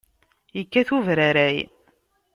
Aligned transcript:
Yekkat 0.57 0.89
ubraray. 0.97 1.57